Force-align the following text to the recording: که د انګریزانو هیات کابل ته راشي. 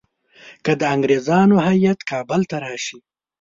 که 0.65 0.71
د 0.79 0.81
انګریزانو 0.93 1.55
هیات 1.67 1.99
کابل 2.11 2.41
ته 2.49 2.55
راشي. 2.65 2.97